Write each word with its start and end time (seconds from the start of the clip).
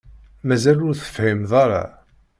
Mazal 0.47 0.79
ur 0.87 0.95
tefhimeḍ 0.95 1.51
ara. 1.63 1.83